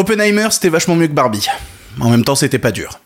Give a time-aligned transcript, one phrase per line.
[0.00, 1.46] Oppenheimer, c'était vachement mieux que Barbie.
[2.00, 2.98] En même temps, c'était pas dur.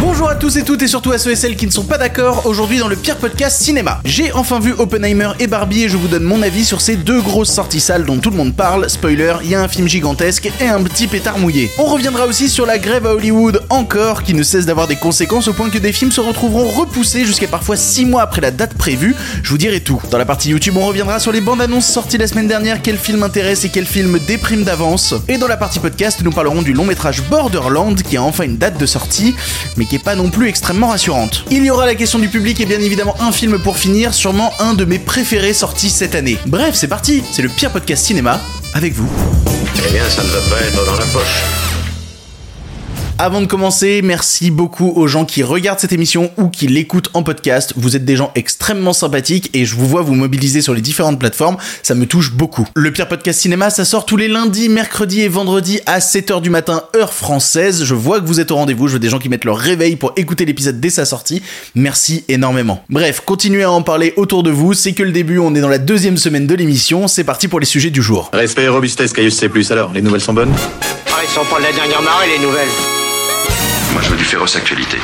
[0.00, 1.98] Bonjour à tous et toutes et surtout à ceux et celles qui ne sont pas
[1.98, 4.00] d'accord aujourd'hui dans le pire podcast cinéma.
[4.04, 7.20] J'ai enfin vu Oppenheimer et Barbie et je vous donne mon avis sur ces deux
[7.20, 8.88] grosses sorties salles dont tout le monde parle.
[8.90, 11.70] Spoiler, il y a un film gigantesque et un petit pétard mouillé.
[11.78, 15.48] On reviendra aussi sur la grève à Hollywood encore qui ne cesse d'avoir des conséquences
[15.48, 18.74] au point que des films se retrouveront repoussés jusqu'à parfois 6 mois après la date
[18.74, 19.14] prévue.
[19.42, 20.00] Je vous dirai tout.
[20.10, 22.98] Dans la partie YouTube, on reviendra sur les bandes annonces sorties la semaine dernière, quel
[22.98, 25.14] film intéresse et quel film déprime d'avance.
[25.28, 28.58] Et dans la partie podcast, nous parlerons du long métrage Borderland qui a enfin une
[28.58, 29.34] date de sortie,
[29.76, 31.44] mais qui pas non plus extrêmement rassurante.
[31.50, 34.52] Il y aura la question du public et bien évidemment un film pour finir, sûrement
[34.58, 36.38] un de mes préférés sortis cette année.
[36.46, 38.40] Bref, c'est parti, c'est le pire podcast cinéma
[38.74, 39.08] avec vous.
[39.86, 41.73] Eh bien, ça ne va pas être dans la poche.
[43.16, 47.22] Avant de commencer, merci beaucoup aux gens qui regardent cette émission ou qui l'écoutent en
[47.22, 47.72] podcast.
[47.76, 51.20] Vous êtes des gens extrêmement sympathiques et je vous vois vous mobiliser sur les différentes
[51.20, 51.56] plateformes.
[51.84, 52.66] Ça me touche beaucoup.
[52.74, 56.50] Le pire podcast cinéma, ça sort tous les lundis, mercredis et vendredis à 7h du
[56.50, 57.84] matin, heure française.
[57.84, 58.88] Je vois que vous êtes au rendez-vous.
[58.88, 61.40] Je veux des gens qui mettent leur réveil pour écouter l'épisode dès sa sortie.
[61.76, 62.82] Merci énormément.
[62.90, 64.74] Bref, continuez à en parler autour de vous.
[64.74, 65.38] C'est que le début.
[65.38, 67.06] On est dans la deuxième semaine de l'émission.
[67.06, 68.30] C'est parti pour les sujets du jour.
[68.32, 69.48] Respect et robustesse, Caius C+.
[69.70, 70.52] Alors, les nouvelles sont bonnes?
[71.12, 72.66] Ah, ils sont pas de la dernière marée, les nouvelles.
[73.94, 74.96] Moi, je veux du féroce actualité.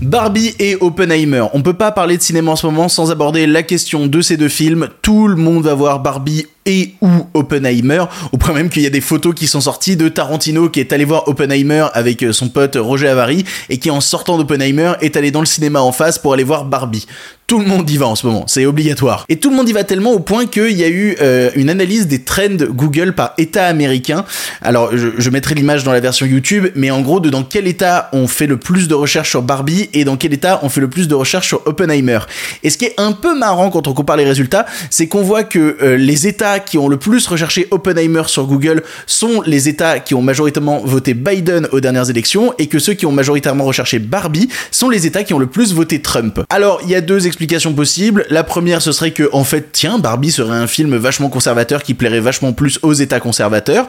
[0.00, 1.44] Barbie et Oppenheimer.
[1.54, 4.36] On peut pas parler de cinéma en ce moment sans aborder la question de ces
[4.36, 4.90] deux films.
[5.02, 8.90] Tout le monde va voir Barbie et ou Oppenheimer, au point même qu'il y a
[8.90, 12.76] des photos qui sont sorties de Tarantino qui est allé voir Oppenheimer avec son pote
[12.80, 16.34] Roger Avary et qui en sortant d'Oppenheimer est allé dans le cinéma en face pour
[16.34, 17.06] aller voir Barbie.
[17.48, 19.26] Tout le monde y va en ce moment, c'est obligatoire.
[19.28, 21.68] Et tout le monde y va tellement au point qu'il y a eu euh, une
[21.68, 24.24] analyse des trends Google par État américain.
[24.62, 27.66] Alors je, je mettrai l'image dans la version YouTube, mais en gros de dans quel
[27.66, 30.80] État on fait le plus de recherches sur Barbie et dans quel État on fait
[30.80, 32.20] le plus de recherches sur Oppenheimer.
[32.62, 35.44] Et ce qui est un peu marrant quand on compare les résultats, c'est qu'on voit
[35.44, 40.00] que euh, les États qui ont le plus recherché Oppenheimer sur Google sont les États
[40.00, 43.98] qui ont majoritairement voté Biden aux dernières élections et que ceux qui ont majoritairement recherché
[43.98, 46.40] Barbie sont les États qui ont le plus voté Trump.
[46.50, 48.26] Alors il y a deux explications possibles.
[48.30, 51.94] La première ce serait que en fait tiens Barbie serait un film vachement conservateur qui
[51.94, 53.88] plairait vachement plus aux États conservateurs.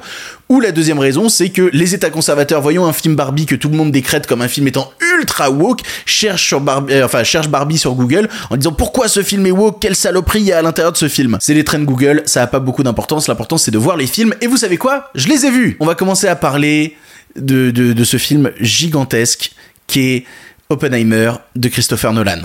[0.49, 3.69] Ou la deuxième raison c'est que les États conservateurs voyant un film Barbie que tout
[3.69, 7.77] le monde décrète comme un film étant ultra woke cherchent Barbie, euh, enfin cherche Barbie
[7.77, 10.61] sur Google en disant pourquoi ce film est woke, quelle saloperie il y a à
[10.61, 11.37] l'intérieur de ce film?
[11.39, 13.27] C'est les trends Google, ça a pas beaucoup d'importance.
[13.27, 14.35] L'important, c'est de voir les films.
[14.39, 15.09] Et vous savez quoi?
[15.15, 15.75] Je les ai vus.
[15.79, 16.95] On va commencer à parler
[17.35, 19.53] de, de, de ce film gigantesque
[19.87, 20.25] qui est
[20.69, 22.41] Oppenheimer de Christopher Nolan.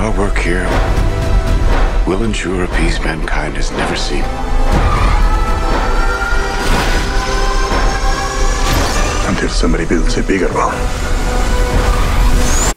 [0.00, 0.64] Our work here
[2.06, 4.22] will ensure a peace mankind has never seen.
[9.28, 10.76] Until somebody builds a bigger one.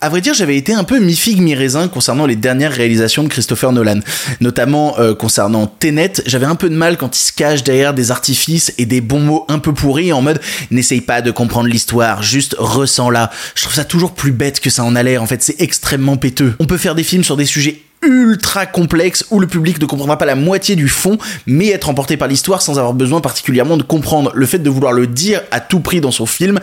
[0.03, 3.71] À vrai dire, j'avais été un peu mi-figue, mi-raisin concernant les dernières réalisations de Christopher
[3.71, 3.99] Nolan.
[4.39, 8.09] Notamment euh, concernant Tenet, j'avais un peu de mal quand il se cache derrière des
[8.09, 10.41] artifices et des bons mots un peu pourris en mode
[10.71, 13.29] n'essaye pas de comprendre l'histoire, juste ressens-la.
[13.53, 16.17] Je trouve ça toujours plus bête que ça en a l'air, en fait, c'est extrêmement
[16.17, 16.55] péteux.
[16.59, 20.17] On peut faire des films sur des sujets ultra complexe où le public ne comprendra
[20.17, 23.83] pas la moitié du fond, mais être emporté par l'histoire sans avoir besoin particulièrement de
[23.83, 24.31] comprendre.
[24.33, 26.59] Le fait de vouloir le dire à tout prix dans son film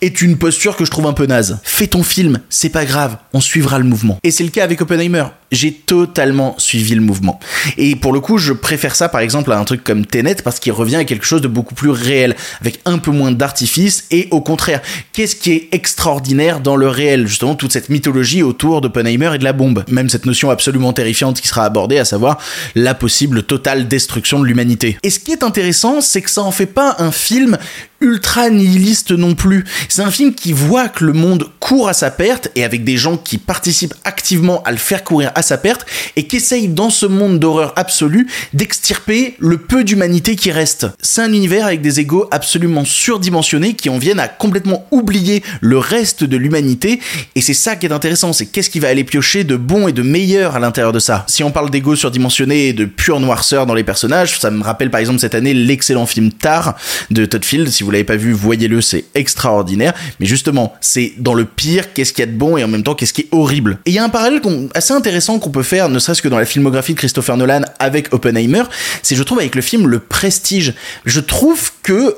[0.00, 1.58] est une posture que je trouve un peu naze.
[1.62, 4.18] Fais ton film, c'est pas grave, on suivra le mouvement.
[4.22, 5.24] Et c'est le cas avec Oppenheimer.
[5.50, 7.38] J'ai totalement suivi le mouvement.
[7.76, 10.58] Et pour le coup, je préfère ça par exemple à un truc comme Tenet parce
[10.58, 14.28] qu'il revient à quelque chose de beaucoup plus réel, avec un peu moins d'artifice et
[14.30, 14.80] au contraire,
[15.12, 17.26] qu'est-ce qui est extraordinaire dans le réel?
[17.26, 19.84] Justement, toute cette mythologie autour d'Oppenheimer et de la bombe.
[19.88, 22.38] Même cette notion absolument terrifiante qui sera abordée, à savoir
[22.74, 24.98] la possible totale destruction de l'humanité.
[25.04, 27.56] Et ce qui est intéressant, c'est que ça en fait pas un film
[28.02, 29.64] ultra nihiliste non plus.
[29.88, 32.96] C'est un film qui voit que le monde court à sa perte et avec des
[32.96, 36.90] gens qui participent activement à le faire courir à sa perte et qui essayent dans
[36.90, 40.88] ce monde d'horreur absolue d'extirper le peu d'humanité qui reste.
[41.00, 45.78] C'est un univers avec des égaux absolument surdimensionnés qui en viennent à complètement oublier le
[45.78, 46.98] reste de l'humanité
[47.36, 49.92] et c'est ça qui est intéressant, c'est qu'est-ce qui va aller piocher de bon et
[49.92, 51.24] de meilleur à l'intérieur de ça.
[51.28, 54.90] Si on parle d'égaux surdimensionnés et de pure noirceur dans les personnages, ça me rappelle
[54.90, 56.76] par exemple cette année l'excellent film Tar
[57.10, 59.92] de Todd Field, si vous l'avez pas vu, voyez-le, c'est extraordinaire.
[60.18, 62.82] Mais justement, c'est dans le pire, qu'est-ce qu'il y a de bon et en même
[62.82, 63.78] temps qu'est-ce qui est horrible.
[63.84, 64.40] Et il y a un parallèle
[64.74, 68.12] assez intéressant qu'on peut faire, ne serait-ce que dans la filmographie de Christopher Nolan avec
[68.14, 68.62] Oppenheimer,
[69.02, 70.74] c'est je trouve avec le film Le Prestige.
[71.04, 72.16] Je trouve que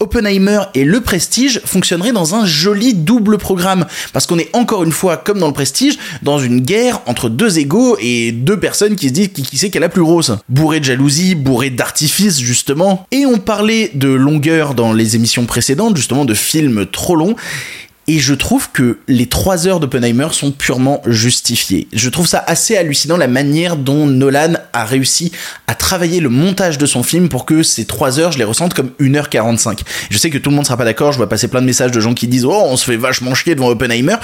[0.00, 3.86] Oppenheimer et Le Prestige fonctionneraient dans un joli double programme.
[4.12, 7.58] Parce qu'on est encore une fois, comme dans Le Prestige, dans une guerre entre deux
[7.58, 10.32] égaux et deux personnes qui se disent qui, qui sait qu'elle est la plus grosse.
[10.48, 13.06] Bourré de jalousie, bourré d'artifice, justement.
[13.12, 17.36] Et on parlait de longueur dans les émissions précédentes, justement de films trop longs.
[18.08, 21.86] Et je trouve que les trois heures d'Oppenheimer sont purement justifiées.
[21.92, 25.30] Je trouve ça assez hallucinant la manière dont Nolan a réussi
[25.66, 28.74] à travailler le montage de son film pour que ces trois heures, je les ressente
[28.74, 29.80] comme 1h45.
[30.10, 31.92] Je sais que tout le monde sera pas d'accord, je vois passer plein de messages
[31.92, 34.16] de gens qui disent Oh, on se fait vachement chier devant Oppenheimer.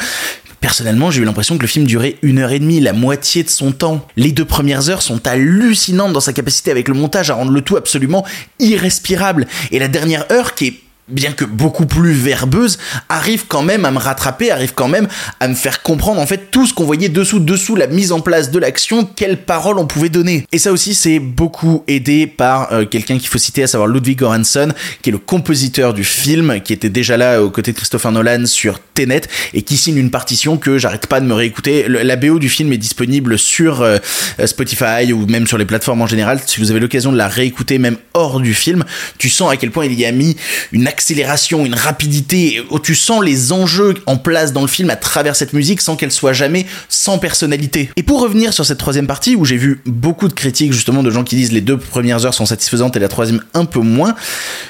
[0.61, 3.51] Personnellement, j'ai eu l'impression que le film durait une heure et demie, la moitié de
[3.51, 4.05] son temps.
[4.17, 7.61] Les deux premières heures sont hallucinantes dans sa capacité avec le montage à rendre le
[7.61, 8.25] tout absolument
[8.59, 9.47] irrespirable.
[9.71, 10.75] Et la dernière heure, qui est
[11.09, 15.07] bien que beaucoup plus verbeuse, arrive quand même à me rattraper, arrive quand même
[15.39, 18.21] à me faire comprendre en fait tout ce qu'on voyait dessous, dessous la mise en
[18.21, 20.47] place de l'action, quelles paroles on pouvait donner.
[20.51, 24.19] Et ça aussi c'est beaucoup aidé par euh, quelqu'un qu'il faut citer, à savoir Ludwig
[24.19, 24.73] Göransson,
[25.03, 28.47] qui est le compositeur du film, qui était déjà là aux côtés de Christopher Nolan
[28.47, 29.23] sur Tenet,
[29.55, 31.87] et qui signe une partition que j'arrête pas de me réécouter.
[31.89, 33.99] La BO du film est disponible sur euh,
[34.45, 36.41] Spotify ou même sur les plateformes en général.
[36.45, 38.85] Si vous avez l'occasion de la réécouter même hors du film,
[39.19, 40.37] tu sens à quel point il y a mis
[40.73, 44.97] une accélération, une rapidité, où tu sens les enjeux en place dans le film à
[44.97, 47.91] travers cette musique sans qu'elle soit jamais sans personnalité.
[47.97, 51.11] Et pour revenir sur cette troisième partie, où j'ai vu beaucoup de critiques justement de
[51.11, 54.15] gens qui disent les deux premières heures sont satisfaisantes et la troisième un peu moins,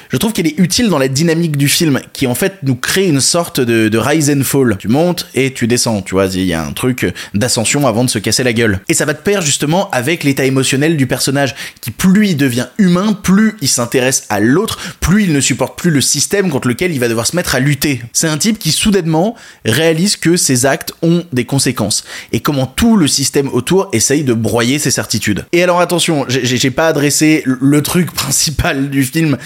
[0.09, 3.07] je trouve qu'elle est utile dans la dynamique du film, qui en fait nous crée
[3.07, 4.75] une sorte de, rise and fall.
[4.77, 8.09] Tu montes et tu descends, tu vois, il y a un truc d'ascension avant de
[8.09, 8.81] se casser la gueule.
[8.89, 12.67] Et ça va de pair justement avec l'état émotionnel du personnage, qui plus il devient
[12.77, 16.16] humain, plus il s'intéresse à l'autre, plus il ne supporte plus le système
[16.49, 18.01] contre lequel il va devoir se mettre à lutter.
[18.13, 19.35] C'est un type qui soudainement
[19.65, 24.33] réalise que ses actes ont des conséquences, et comment tout le système autour essaye de
[24.33, 25.45] broyer ses certitudes.
[25.51, 29.37] Et alors attention, j'ai- pas adressé le- truc principal du film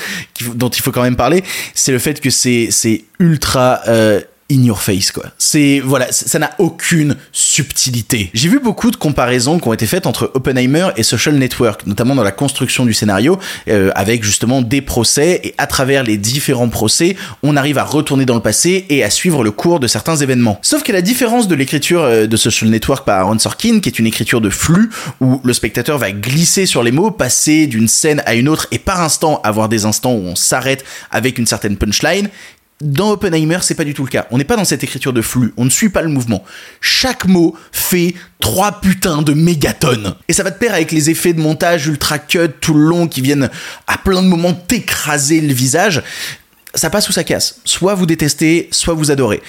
[0.55, 4.21] dont il faut quand même parler, c'est le fait que c'est c'est ultra euh,
[4.51, 5.25] in your face quoi.
[5.37, 8.29] C'est voilà, ça n'a aucune subtilité.
[8.33, 12.15] J'ai vu beaucoup de comparaisons qui ont été faites entre Oppenheimer et Social Network, notamment
[12.15, 16.69] dans la construction du scénario, euh, avec justement des procès et à travers les différents
[16.69, 20.15] procès, on arrive à retourner dans le passé et à suivre le cours de certains
[20.15, 20.59] événements.
[20.61, 23.99] Sauf que la différence de l'écriture euh, de Social Network par Aaron Sorkin, qui est
[23.99, 24.89] une écriture de flux
[25.19, 28.79] où le spectateur va glisser sur les mots, passer d'une scène à une autre et
[28.79, 32.29] par instant avoir des instants où on s'arrête avec une certaine punchline,
[32.81, 34.27] dans Oppenheimer, c'est pas du tout le cas.
[34.31, 35.53] On n'est pas dans cette écriture de flux.
[35.57, 36.43] On ne suit pas le mouvement.
[36.81, 40.15] Chaque mot fait trois putains de mégatonnes.
[40.27, 43.07] Et ça va de pair avec les effets de montage ultra cut tout le long
[43.07, 43.49] qui viennent
[43.87, 46.01] à plein de moments t'écraser le visage.
[46.73, 47.59] Ça passe ou ça casse.
[47.65, 49.41] Soit vous détestez, soit vous adorez.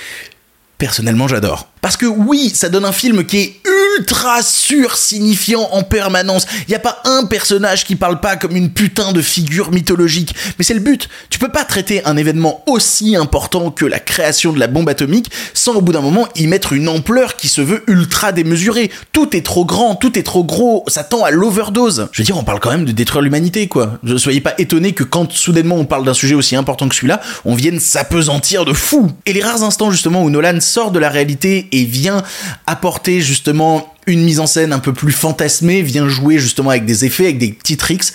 [0.78, 1.71] Personnellement, j'adore.
[1.82, 3.56] Parce que oui, ça donne un film qui est
[3.98, 6.46] ultra sursignifiant en permanence.
[6.60, 10.32] Il n'y a pas un personnage qui parle pas comme une putain de figure mythologique.
[10.56, 11.08] Mais c'est le but.
[11.28, 15.32] Tu peux pas traiter un événement aussi important que la création de la bombe atomique
[15.54, 18.92] sans au bout d'un moment y mettre une ampleur qui se veut ultra démesurée.
[19.10, 22.08] Tout est trop grand, tout est trop gros, ça tend à l'overdose.
[22.12, 23.98] Je veux dire, on parle quand même de détruire l'humanité, quoi.
[24.04, 27.20] Ne soyez pas étonnés que quand soudainement on parle d'un sujet aussi important que celui-là,
[27.44, 29.10] on vienne s'apesantir de fou.
[29.26, 32.22] Et les rares instants justement où Nolan sort de la réalité et vient
[32.66, 37.04] apporter justement une mise en scène un peu plus fantasmée, vient jouer justement avec des
[37.04, 38.12] effets, avec des petits tricks,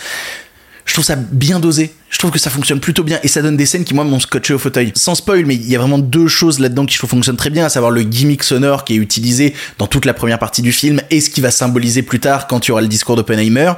[0.86, 1.94] je trouve ça bien dosé.
[2.10, 4.20] Je trouve que ça fonctionne plutôt bien et ça donne des scènes qui moi m'ont
[4.20, 4.94] scotché au fauteuil.
[4.96, 7.50] Sans spoil, mais il y a vraiment deux choses là-dedans qui je trouve fonctionnent très
[7.50, 10.72] bien, à savoir le gimmick sonore qui est utilisé dans toute la première partie du
[10.72, 13.74] film et ce qui va symboliser plus tard quand il y aura le discours d'Oppenheimer.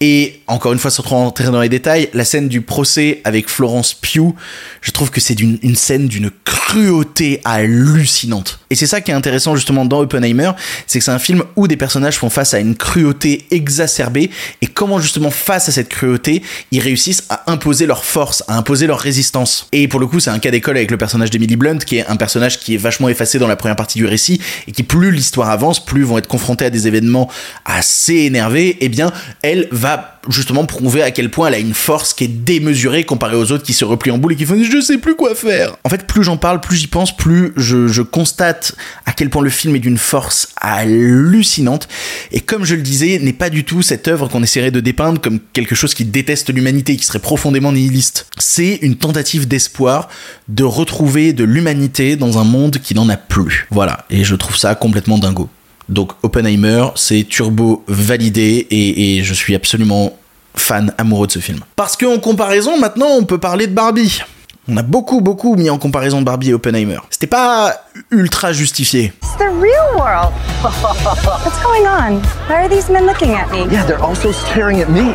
[0.00, 3.48] Et encore une fois, sans trop rentrer dans les détails, la scène du procès avec
[3.48, 4.32] Florence Pugh,
[4.80, 8.60] je trouve que c'est d'une- une scène d'une cruauté hallucinante.
[8.70, 10.52] Et c'est ça qui est intéressant justement dans Oppenheimer,
[10.86, 14.30] c'est que c'est un film où des personnages font face à une cruauté exacerbée
[14.62, 18.86] et comment justement face à cette cruauté, ils réussissent à imposer leur force, à imposer
[18.86, 19.66] leur résistance.
[19.72, 22.06] Et pour le coup, c'est un cas d'école avec le personnage d'Emily Blunt, qui est
[22.06, 25.10] un personnage qui est vachement effacé dans la première partie du récit, et qui plus
[25.10, 27.30] l'histoire avance, plus vont être confrontés à des événements
[27.64, 29.12] assez énervés, et bien,
[29.42, 33.36] elle va justement prouver à quel point elle a une force qui est démesurée comparée
[33.36, 35.76] aux autres qui se replient en boule et qui font je sais plus quoi faire.
[35.84, 38.74] En fait, plus j'en parle, plus j'y pense, plus je, je constate
[39.06, 41.88] à quel point le film est d'une force hallucinante.
[42.30, 45.20] Et comme je le disais, n'est pas du tout cette œuvre qu'on essaierait de dépeindre
[45.20, 48.26] comme quelque chose qui déteste l'humanité, qui serait profondément nihiliste.
[48.38, 50.08] C'est une tentative d'espoir
[50.48, 53.66] de retrouver de l'humanité dans un monde qui n'en a plus.
[53.70, 54.04] Voilà.
[54.10, 55.48] Et je trouve ça complètement dingo.
[55.92, 60.16] Donc Oppenheimer, c'est turbo validé et, et je suis absolument
[60.54, 61.60] fan amoureux de ce film.
[61.76, 64.22] Parce qu'en comparaison, maintenant, on peut parler de Barbie.
[64.68, 66.98] On a beaucoup, beaucoup mis en comparaison Barbie et Oppenheimer.
[67.10, 67.74] C'était pas
[68.10, 69.12] ultra justifié.
[69.22, 70.32] It's the real world.
[70.62, 72.22] What's going on?
[72.48, 73.70] Why are these men looking at me?
[73.70, 75.12] Yeah, they're also staring at me.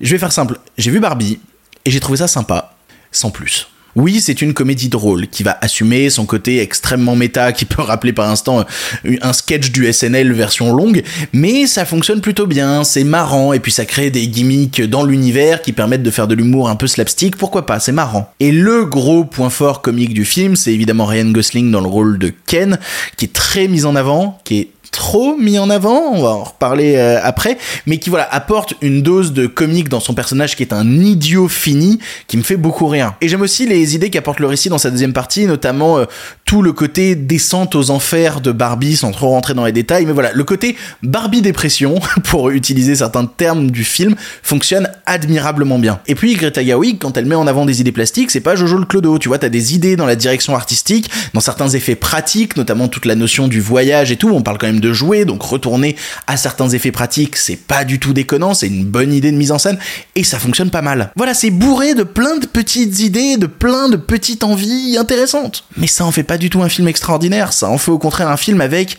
[0.00, 0.58] Je vais faire simple.
[0.76, 1.40] J'ai vu Barbie
[1.86, 2.74] et j'ai trouvé ça sympa,
[3.10, 3.68] sans plus.
[3.96, 8.12] Oui, c'est une comédie drôle qui va assumer son côté extrêmement méta, qui peut rappeler
[8.12, 8.64] par instant
[9.06, 13.60] euh, un sketch du SNL version longue, mais ça fonctionne plutôt bien, c'est marrant, et
[13.60, 16.88] puis ça crée des gimmicks dans l'univers qui permettent de faire de l'humour un peu
[16.88, 18.32] slapstick, pourquoi pas, c'est marrant.
[18.40, 22.18] Et le gros point fort comique du film, c'est évidemment Ryan Gosling dans le rôle
[22.18, 22.78] de Ken,
[23.16, 26.44] qui est très mis en avant, qui est trop mis en avant, on va en
[26.44, 30.62] reparler euh, après, mais qui voilà apporte une dose de comique dans son personnage qui
[30.62, 31.98] est un idiot fini,
[32.28, 33.14] qui me fait beaucoup rire.
[33.20, 36.04] Et j'aime aussi les idées qu'apporte le récit dans sa deuxième partie, notamment euh,
[36.44, 40.12] tout le côté descente aux enfers de Barbie, sans trop rentrer dans les détails, mais
[40.12, 46.00] voilà, le côté Barbie dépression, pour utiliser certains termes du film, fonctionne admirablement bien.
[46.06, 48.78] Et puis Greta Gerwig, quand elle met en avant des idées plastiques, c'est pas Jojo
[48.78, 52.56] le Clodo, tu vois, t'as des idées dans la direction artistique, dans certains effets pratiques,
[52.56, 55.42] notamment toute la notion du voyage et tout, on parle quand même de jouer, donc
[55.42, 59.36] retourner à certains effets pratiques, c'est pas du tout déconnant, c'est une bonne idée de
[59.36, 59.78] mise en scène,
[60.14, 61.10] et ça fonctionne pas mal.
[61.16, 65.64] Voilà, c'est bourré de plein de petites idées, de plein de petites envies intéressantes.
[65.76, 68.28] Mais ça en fait pas du tout un film extraordinaire, ça en fait au contraire
[68.28, 68.98] un film avec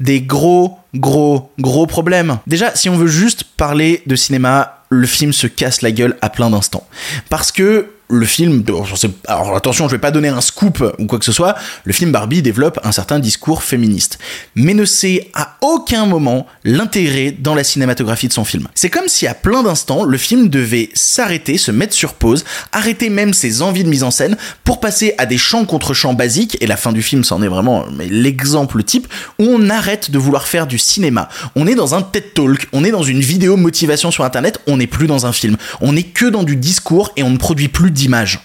[0.00, 2.38] des gros, gros, gros problèmes.
[2.46, 6.30] Déjà, si on veut juste parler de cinéma, le film se casse la gueule à
[6.30, 6.86] plein d'instants.
[7.28, 8.62] Parce que le film,
[9.26, 12.12] alors attention, je vais pas donner un scoop ou quoi que ce soit, le film
[12.12, 14.18] Barbie développe un certain discours féministe,
[14.54, 18.68] mais ne sait à aucun moment l'intégrer dans la cinématographie de son film.
[18.74, 23.08] C'est comme si à plein d'instants, le film devait s'arrêter, se mettre sur pause, arrêter
[23.08, 26.56] même ses envies de mise en scène pour passer à des chants contre chants basiques,
[26.60, 29.08] et la fin du film c'en est vraiment l'exemple type,
[29.38, 31.28] où on arrête de vouloir faire du cinéma.
[31.56, 34.76] On est dans un TED Talk, on est dans une vidéo motivation sur internet, on
[34.76, 35.56] n'est plus dans un film.
[35.80, 37.90] On n'est que dans du discours et on ne produit plus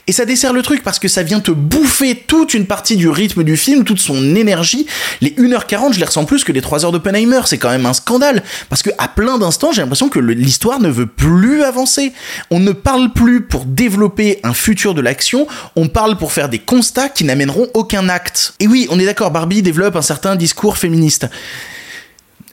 [0.07, 3.09] Et ça dessert le truc parce que ça vient te bouffer toute une partie du
[3.09, 4.87] rythme du film, toute son énergie.
[5.19, 7.41] Les 1h40, je les ressens plus que les 3 heures d'Oppenheimer.
[7.45, 8.43] C'est quand même un scandale.
[8.69, 12.13] Parce que à plein d'instants, j'ai l'impression que l'histoire ne veut plus avancer.
[12.49, 16.59] On ne parle plus pour développer un futur de l'action, on parle pour faire des
[16.59, 18.53] constats qui n'amèneront aucun acte.
[18.59, 21.27] Et oui, on est d'accord, Barbie développe un certain discours féministe.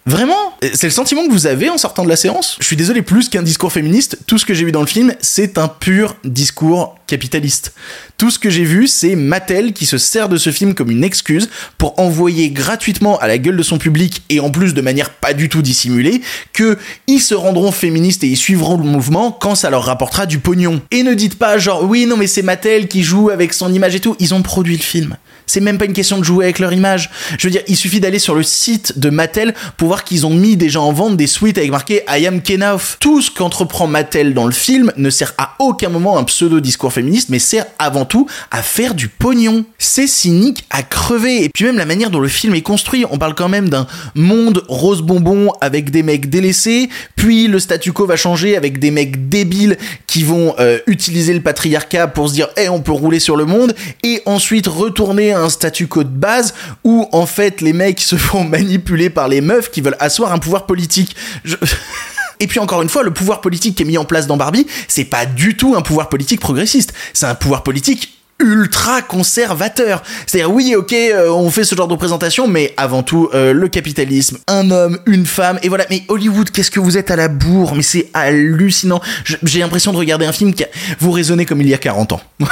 [0.09, 3.03] Vraiment C'est le sentiment que vous avez en sortant de la séance Je suis désolé,
[3.03, 6.17] plus qu'un discours féministe, tout ce que j'ai vu dans le film, c'est un pur
[6.25, 7.75] discours capitaliste.
[8.17, 11.05] Tout ce que j'ai vu, c'est Mattel qui se sert de ce film comme une
[11.05, 15.11] excuse pour envoyer gratuitement à la gueule de son public, et en plus de manière
[15.11, 16.23] pas du tout dissimulée,
[16.55, 20.39] que ils se rendront féministes et ils suivront le mouvement quand ça leur rapportera du
[20.39, 20.81] pognon.
[20.91, 23.95] Et ne dites pas genre, oui, non mais c'est Mattel qui joue avec son image
[23.95, 25.19] et tout, ils ont produit le film.
[25.49, 27.11] C'est même pas une question de jouer avec leur image.
[27.39, 30.35] Je veux dire, il suffit d'aller sur le site de Mattel pour voir qu'ils ont
[30.35, 32.97] mis déjà en vente des suites avec marqué I am Kenauf.
[33.01, 36.61] Tout ce qu'entreprend Mattel dans le film ne sert à aucun moment à un pseudo
[36.61, 39.65] discours féministe, mais sert avant tout à faire du pognon.
[39.79, 41.45] C'est cynique à crever.
[41.45, 43.87] Et puis même la manière dont le film est construit, on parle quand même d'un
[44.15, 48.91] monde rose bonbon avec des mecs délaissés, puis le statu quo va changer avec des
[48.91, 49.77] mecs débiles
[50.07, 53.45] qui vont euh, utiliser le patriarcat pour se dire, eh, on peut rouler sur le
[53.45, 58.17] monde, et ensuite retourner un statu quo de base où en fait les mecs se
[58.17, 61.17] font manipuler par les meufs veulent asseoir un pouvoir politique.
[62.41, 64.67] Et puis encore une fois, le pouvoir politique qui est mis en place dans Barbie,
[64.87, 70.03] c'est pas du tout un pouvoir politique progressiste, c'est un pouvoir politique ultra conservateur.
[70.27, 73.69] C'est-à-dire oui, ok, euh, on fait ce genre de représentation, mais avant tout euh, le
[73.69, 75.87] capitalisme, un homme, une femme, et voilà.
[75.91, 77.75] Mais Hollywood, qu'est-ce que vous êtes à la bourre?
[77.75, 79.01] Mais c'est hallucinant.
[79.43, 80.69] J'ai l'impression de regarder un film qui a...
[81.01, 82.21] vous raisonnez comme il y a 40 ans.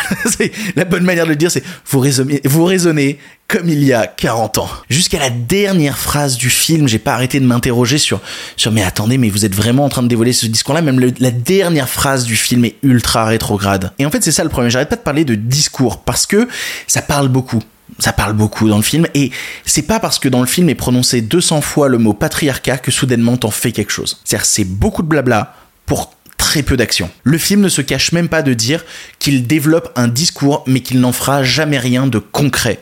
[0.77, 3.19] la bonne manière de le dire, c'est vous raisonnez, vous raisonnez
[3.49, 4.69] comme il y a 40 ans.
[4.91, 8.21] Jusqu'à la dernière phrase du film, j'ai pas arrêté de m'interroger sur,
[8.73, 10.83] mais attendez, mais vous êtes vraiment en train de dévoiler ce discours-là.
[10.83, 13.93] Même la dernière phrase du film est ultra rétrograde.
[13.99, 14.71] Et en fait, c'est ça le problème.
[14.71, 16.49] J'arrête pas de parler de discours parce que
[16.87, 17.63] ça parle beaucoup.
[18.01, 19.31] Ça parle beaucoup dans le film et
[19.65, 22.91] c'est pas parce que dans le film est prononcé 200 fois le mot patriarcat que
[22.91, 24.21] soudainement t'en fais quelque chose.
[24.25, 25.55] C'est-à-dire c'est beaucoup de blabla
[25.87, 27.09] pour très peu d'action.
[27.23, 28.85] Le film ne se cache même pas de dire
[29.21, 32.81] qu'il développe un discours mais qu'il n'en fera jamais rien de concret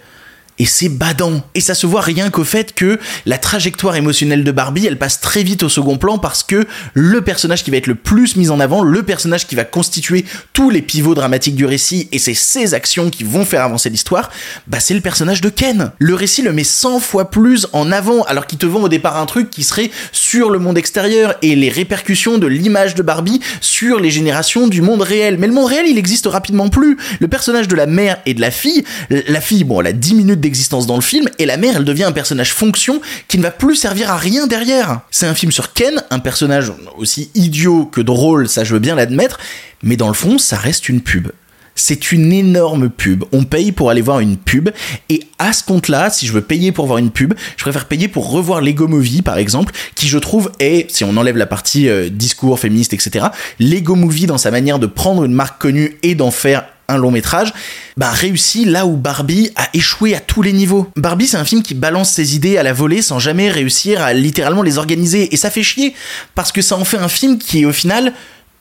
[0.58, 1.42] et c'est badant.
[1.54, 5.20] Et ça se voit rien qu'au fait que la trajectoire émotionnelle de Barbie, elle passe
[5.20, 8.50] très vite au second plan parce que le personnage qui va être le plus mis
[8.50, 12.34] en avant, le personnage qui va constituer tous les pivots dramatiques du récit, et c'est
[12.34, 14.30] ses actions qui vont faire avancer l'histoire,
[14.66, 15.92] bah c'est le personnage de Ken.
[15.98, 19.16] Le récit le met 100 fois plus en avant, alors qu'il te vend au départ
[19.16, 23.40] un truc qui serait sur le monde extérieur et les répercussions de l'image de Barbie
[23.60, 25.38] sur les générations du monde réel.
[25.38, 26.96] Mais le monde réel, il existe rapidement plus.
[27.20, 30.14] Le personnage de la mère et de la fille, la fille, bon, elle a 10
[30.14, 33.42] minutes d'existence dans le film, et la mère, elle devient un personnage fonction qui ne
[33.42, 35.00] va plus servir à rien derrière.
[35.10, 38.94] C'est un film sur Ken, un personnage aussi idiot que drôle, ça je veux bien
[38.94, 39.38] l'admettre,
[39.82, 41.28] mais dans le fond, ça reste une pub.
[41.74, 43.24] C'est une énorme pub.
[43.32, 44.70] On paye pour aller voir une pub.
[45.08, 48.06] Et à ce compte-là, si je veux payer pour voir une pub, je préfère payer
[48.06, 51.88] pour revoir Lego Movie, par exemple, qui je trouve est, si on enlève la partie
[51.88, 53.26] euh, discours féministe, etc.,
[53.58, 57.10] Lego Movie dans sa manière de prendre une marque connue et d'en faire un long
[57.10, 57.52] métrage,
[57.96, 60.88] bah réussit là où Barbie a échoué à tous les niveaux.
[60.96, 64.12] Barbie c'est un film qui balance ses idées à la volée sans jamais réussir à
[64.12, 65.94] littéralement les organiser et ça fait chier
[66.34, 68.12] parce que ça en fait un film qui est au final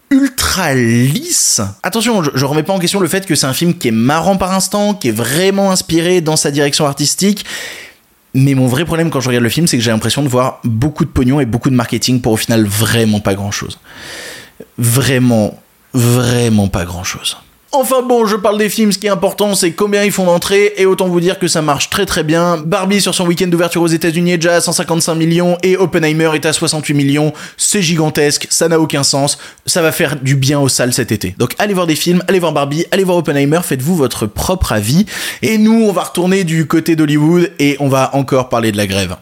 [0.09, 1.61] ultra lisse.
[1.81, 3.91] Attention, je, je remets pas en question le fait que c'est un film qui est
[3.91, 7.45] marrant par instant, qui est vraiment inspiré dans sa direction artistique.
[8.35, 10.59] Mais mon vrai problème quand je regarde le film, c'est que j'ai l'impression de voir
[10.63, 13.79] beaucoup de pognon et beaucoup de marketing pour au final vraiment pas grand chose.
[14.77, 15.59] Vraiment,
[15.93, 17.37] vraiment pas grand chose.
[17.75, 20.73] Enfin bon, je parle des films, ce qui est important, c'est combien ils font d'entrées,
[20.77, 22.57] et autant vous dire que ça marche très très bien.
[22.63, 26.45] Barbie sur son week-end d'ouverture aux États-Unis est déjà à 155 millions, et Oppenheimer est
[26.45, 27.33] à 68 millions.
[27.57, 31.33] C'est gigantesque, ça n'a aucun sens, ça va faire du bien aux salles cet été.
[31.39, 35.07] Donc allez voir des films, allez voir Barbie, allez voir Oppenheimer, faites-vous votre propre avis.
[35.41, 38.85] Et nous, on va retourner du côté d'Hollywood, et on va encore parler de la
[38.85, 39.15] grève.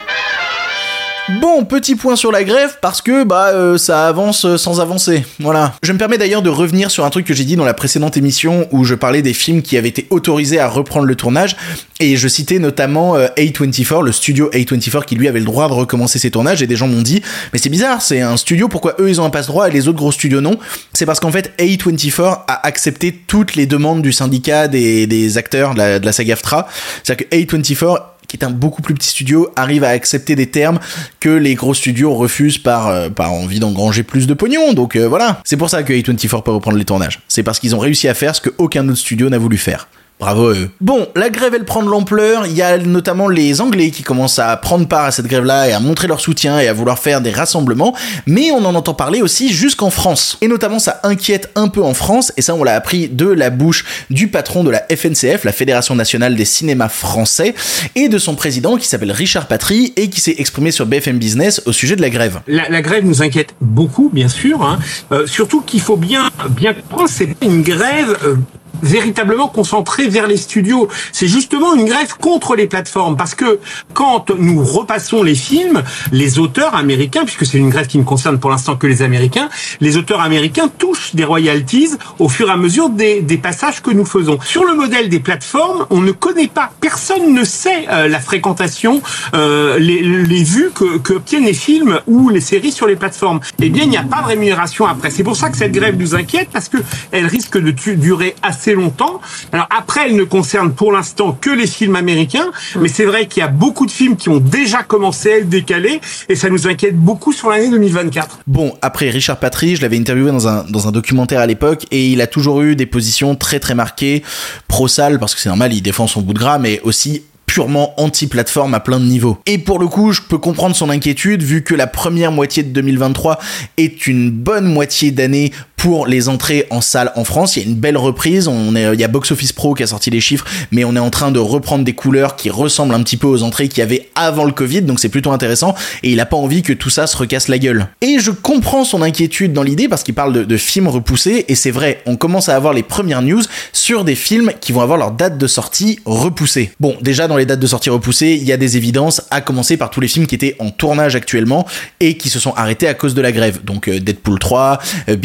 [1.30, 5.24] Bon, petit point sur la grève parce que bah euh, ça avance euh, sans avancer.
[5.40, 5.75] Voilà.
[5.84, 8.18] Je me permets d'ailleurs de revenir sur un truc que j'ai dit dans la précédente
[8.18, 11.56] émission où je parlais des films qui avaient été autorisés à reprendre le tournage
[12.00, 15.74] et je citais notamment euh, A24, le studio A24 qui lui avait le droit de
[15.74, 17.22] recommencer ses tournages et des gens m'ont dit
[17.54, 19.88] mais c'est bizarre, c'est un studio pourquoi eux ils ont un passe droit et les
[19.88, 20.58] autres gros studios non?
[20.94, 25.75] C'est parce qu'en fait A24 a accepté toutes les demandes du syndicat des, des acteurs
[25.75, 26.68] de la, de saga AFTRA.
[27.04, 30.80] C'est-à-dire que A24 qui est un beaucoup plus petit studio, arrive à accepter des termes
[31.20, 34.74] que les gros studios refusent par, euh, envie d'engranger plus de pognon.
[34.74, 37.22] Donc euh, voilà, c'est pour ça que A24 peut reprendre les tournages.
[37.28, 39.88] C'est parce qu'ils ont réussi à faire ce que aucun autre studio n'a voulu faire.
[40.22, 40.70] Bravo à eux.
[40.82, 44.38] Bon, la grève elle prend de l'ampleur, il y a notamment les Anglais qui commencent
[44.38, 47.22] à prendre part à cette grève-là et à montrer leur soutien et à vouloir faire
[47.22, 47.96] des rassemblements,
[48.28, 50.38] mais on en entend parler aussi jusqu'en France.
[50.42, 53.50] Et notamment ça inquiète un peu en France, et ça on l'a appris de la
[53.50, 57.56] bouche du patron de la FNCF, la Fédération Nationale des Cinémas Français,
[57.96, 61.63] et de son président qui s'appelle Richard Patry et qui s'est exprimé sur BFM Business
[61.66, 62.42] au sujet de la grève.
[62.46, 64.62] La, la grève nous inquiète beaucoup, bien sûr.
[64.62, 64.78] Hein.
[65.12, 68.36] Euh, surtout qu'il faut bien bien comprendre, c'est pas une grève euh,
[68.82, 70.88] véritablement concentrée vers les studios.
[71.12, 73.60] C'est justement une grève contre les plateformes parce que
[73.94, 78.40] quand nous repassons les films, les auteurs américains, puisque c'est une grève qui ne concerne
[78.40, 82.58] pour l'instant que les Américains, les auteurs américains touchent des royalties au fur et à
[82.58, 84.38] mesure des, des passages que nous faisons.
[84.44, 89.02] Sur le modèle des plateformes, on ne connaît pas, personne ne sait euh, la fréquentation,
[89.34, 93.40] euh, les, les vues que, que obtiennent les films ou les séries sur les plateformes.
[93.62, 95.10] Eh bien, il n'y a pas de rémunération après.
[95.10, 96.78] C'est pour ça que cette grève nous inquiète parce que
[97.12, 99.22] elle risque de durer assez longtemps.
[99.51, 103.42] Alors après, elle ne concerne pour l'instant que les films américains, mais c'est vrai qu'il
[103.42, 106.68] y a beaucoup de films qui ont déjà commencé à être décalés et ça nous
[106.68, 108.40] inquiète beaucoup sur l'année 2024.
[108.48, 112.07] Bon, après Richard Patry, je l'avais interviewé dans un, dans un documentaire à l'époque et
[112.07, 114.24] il a toujours eu des positions très très marquées,
[114.68, 118.74] pro-salle, parce que c'est normal, il défend son bout de gras, mais aussi purement anti-plateforme
[118.75, 119.38] à plein de niveaux.
[119.46, 122.70] Et pour le coup, je peux comprendre son inquiétude vu que la première moitié de
[122.70, 123.40] 2023
[123.75, 127.55] est une bonne moitié d'année pour les entrées en salle en France.
[127.55, 128.48] Il y a une belle reprise.
[128.75, 131.09] Il y a Box Office Pro qui a sorti les chiffres, mais on est en
[131.09, 134.09] train de reprendre des couleurs qui ressemblent un petit peu aux entrées qu'il y avait
[134.13, 135.74] avant le Covid, donc c'est plutôt intéressant.
[136.03, 137.87] Et il a pas envie que tout ça se recasse la gueule.
[138.01, 141.46] Et je comprends son inquiétude dans l'idée parce qu'il parle de, de films repoussés.
[141.48, 143.41] Et c'est vrai, on commence à avoir les premières news
[143.74, 146.74] sur des films qui vont avoir leur date de sortie repoussée.
[146.79, 149.77] Bon, déjà dans les dates de sortie repoussées, il y a des évidences, à commencer
[149.77, 151.65] par tous les films qui étaient en tournage actuellement
[152.00, 153.63] et qui se sont arrêtés à cause de la grève.
[153.63, 155.15] Donc euh, Deadpool 3, euh,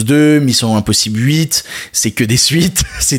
[0.00, 2.84] Beetlejuice 2, Mission Impossible 8, c'est que des suites.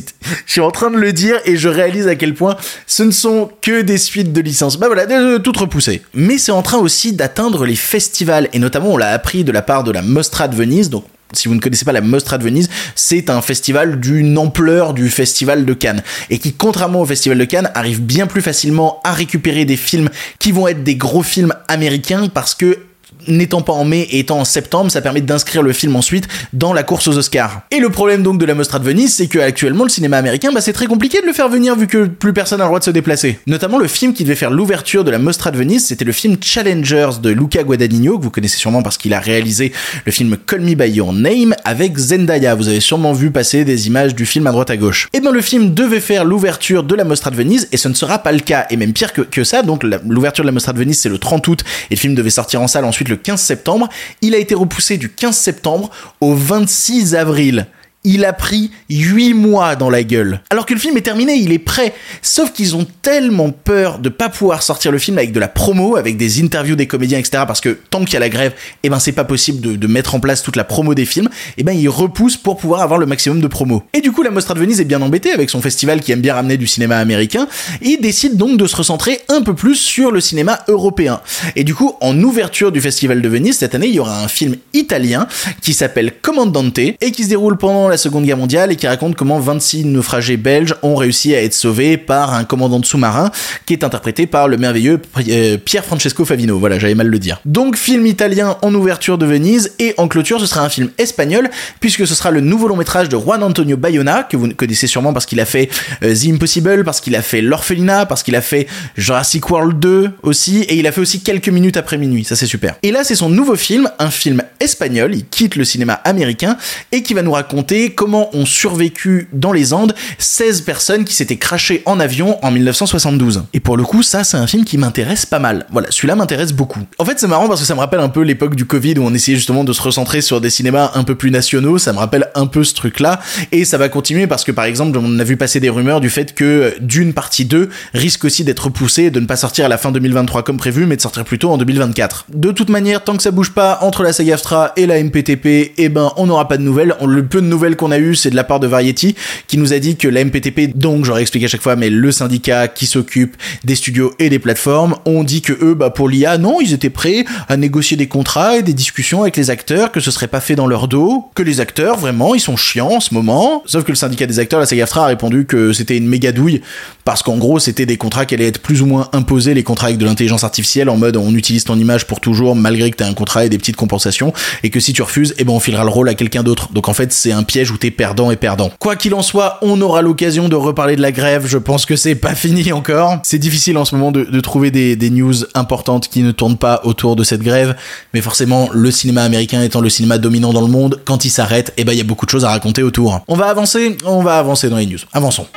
[0.45, 2.55] Je suis en train de le dire et je réalise à quel point
[2.87, 4.77] ce ne sont que des suites de licences.
[4.77, 6.01] Bah voilà, euh, toutes repoussées.
[6.13, 9.61] Mais c'est en train aussi d'atteindre les festivals et notamment on l'a appris de la
[9.61, 12.43] part de la Mostra de Venise, donc si vous ne connaissez pas la Mostra de
[12.43, 17.37] Venise, c'est un festival d'une ampleur du festival de Cannes et qui, contrairement au festival
[17.37, 21.23] de Cannes, arrive bien plus facilement à récupérer des films qui vont être des gros
[21.23, 22.79] films américains parce que
[23.27, 26.73] n'étant pas en mai et étant en septembre, ça permet d'inscrire le film ensuite dans
[26.73, 27.61] la course aux Oscars.
[27.71, 30.51] Et le problème donc de la Mostra de Venise, c'est que actuellement le cinéma américain,
[30.51, 32.79] bah, c'est très compliqué de le faire venir vu que plus personne n'a le droit
[32.79, 33.39] de se déplacer.
[33.47, 36.37] Notamment le film qui devait faire l'ouverture de la Mostra de Venise, c'était le film
[36.41, 39.71] Challengers de Luca Guadagnino, que vous connaissez sûrement parce qu'il a réalisé
[40.05, 42.55] le film Call Me By Your Name avec Zendaya.
[42.55, 45.07] Vous avez sûrement vu passer des images du film à droite à gauche.
[45.13, 47.93] Et bien le film devait faire l'ouverture de la Mostra de Venise et ce ne
[47.93, 48.65] sera pas le cas.
[48.69, 51.17] Et même pire que, que ça, donc l'ouverture de la Mostra de Venise c'est le
[51.17, 53.89] 30 août et le film devait sortir en salle ensuite le 15 septembre.
[54.21, 57.67] Il a été repoussé du 15 septembre au 26 avril.
[58.03, 60.41] Il a pris 8 mois dans la gueule.
[60.49, 61.93] Alors que le film est terminé, il est prêt.
[62.23, 65.97] Sauf qu'ils ont tellement peur de pas pouvoir sortir le film avec de la promo,
[65.97, 67.43] avec des interviews des comédiens, etc.
[67.45, 70.15] Parce que tant qu'il y a la grève, eh ben c'est pas possible de, mettre
[70.15, 71.29] en place toute la promo des films.
[71.57, 73.83] Eh ben ils repoussent pour pouvoir avoir le maximum de promo.
[73.93, 76.21] Et du coup, la Mostra de Venise est bien embêtée avec son festival qui aime
[76.21, 77.47] bien ramener du cinéma américain
[77.83, 81.21] et décide donc de se recentrer un peu plus sur le cinéma européen.
[81.55, 84.27] Et du coup, en ouverture du festival de Venise cette année, il y aura un
[84.27, 85.27] film italien
[85.61, 89.15] qui s'appelle Commandante et qui se déroule pendant la Seconde Guerre mondiale et qui raconte
[89.15, 93.31] comment 26 naufragés belges ont réussi à être sauvés par un commandant de sous-marin
[93.65, 94.99] qui est interprété par le merveilleux
[95.29, 96.57] euh, Pier Francesco Favino.
[96.57, 97.41] Voilà, j'avais mal le dire.
[97.45, 101.49] Donc film italien en ouverture de Venise et en clôture ce sera un film espagnol
[101.79, 105.13] puisque ce sera le nouveau long métrage de Juan Antonio Bayona que vous connaissez sûrement
[105.13, 105.69] parce qu'il a fait
[106.03, 110.11] euh, The Impossible, parce qu'il a fait L'Orphelinat, parce qu'il a fait Jurassic World 2
[110.23, 112.23] aussi et il a fait aussi quelques minutes après minuit.
[112.23, 112.75] Ça c'est super.
[112.83, 115.13] Et là c'est son nouveau film, un film espagnol.
[115.13, 116.57] Il quitte le cinéma américain
[116.91, 121.37] et qui va nous raconter comment ont survécu dans les Andes 16 personnes qui s'étaient
[121.37, 123.43] crachées en avion en 1972.
[123.53, 125.65] Et pour le coup, ça, c'est un film qui m'intéresse pas mal.
[125.71, 126.81] Voilà, celui-là m'intéresse beaucoup.
[126.97, 129.03] En fait, c'est marrant parce que ça me rappelle un peu l'époque du Covid où
[129.03, 131.77] on essayait justement de se recentrer sur des cinémas un peu plus nationaux.
[131.77, 133.19] Ça me rappelle un peu ce truc-là.
[133.51, 136.09] Et ça va continuer parce que, par exemple, on a vu passer des rumeurs du
[136.09, 139.77] fait que Dune partie 2 risque aussi d'être repoussée de ne pas sortir à la
[139.77, 142.25] fin 2023 comme prévu, mais de sortir plutôt en 2024.
[142.33, 144.31] De toute manière, tant que ça bouge pas entre la saga
[144.77, 146.95] et la MPTP, eh ben, on n'aura pas de nouvelles.
[147.05, 149.15] Le peu de nouvelles qu'on a eu, c'est de la part de Variety,
[149.47, 152.11] qui nous a dit que la MPTP, donc j'aurais expliqué à chaque fois, mais le
[152.11, 156.37] syndicat qui s'occupe des studios et des plateformes, ont dit que eux, bah, pour l'IA,
[156.37, 159.99] non, ils étaient prêts à négocier des contrats et des discussions avec les acteurs, que
[159.99, 162.99] ce serait pas fait dans leur dos, que les acteurs, vraiment, ils sont chiants en
[162.99, 163.63] ce moment.
[163.65, 166.31] Sauf que le syndicat des acteurs, la saga AFTRA, a répondu que c'était une méga
[166.31, 166.61] douille,
[167.05, 169.87] parce qu'en gros, c'était des contrats qui allaient être plus ou moins imposés, les contrats
[169.87, 173.03] avec de l'intelligence artificielle, en mode on utilise ton image pour toujours, malgré que tu
[173.03, 175.83] un contrat et des petites compensations, et que si tu refuses, eh ben on filera
[175.83, 176.69] le rôle à quelqu'un d'autre.
[176.73, 178.71] Donc en fait, c'est un piège où t'es perdant et perdant.
[178.79, 181.45] Quoi qu'il en soit, on aura l'occasion de reparler de la grève.
[181.45, 183.19] Je pense que c'est pas fini encore.
[183.23, 187.15] C'est difficile en ce moment de, trouver des, news importantes qui ne tournent pas autour
[187.15, 187.75] de cette grève.
[188.13, 191.73] Mais forcément, le cinéma américain étant le cinéma dominant dans le monde, quand il s'arrête,
[191.77, 193.21] eh ben il y a beaucoup de choses à raconter autour.
[193.27, 194.99] On va avancer, on va avancer dans les news.
[195.13, 195.47] Avançons.